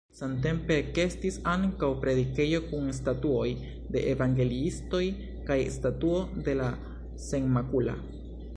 Samtempe 0.19 0.75
ekestis 0.83 1.35
ankaŭ 1.51 1.89
predikejo 2.05 2.61
kun 2.71 2.87
statuoj 2.99 3.51
de 3.97 4.03
evangeliistoj 4.15 5.03
kaj 5.51 5.59
statuo 5.77 6.25
de 6.49 6.57
la 6.63 6.71
Senmakula. 7.29 7.99